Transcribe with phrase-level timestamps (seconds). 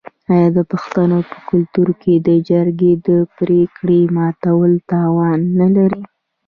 [0.33, 2.91] آیا د پښتنو په کلتور کې د جرګې
[3.37, 6.03] پریکړه ماتول تاوان نلري؟